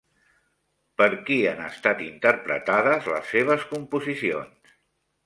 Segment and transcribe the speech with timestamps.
[1.01, 4.73] Per qui han estat interpretades les seves composicions?